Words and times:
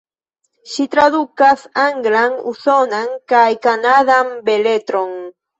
Ŝi 0.71 0.85
tradukas 0.95 1.67
anglan, 1.83 2.39
usonan 2.53 3.15
kaj 3.35 3.45
kanadan 3.67 4.37
beletron. 4.49 5.17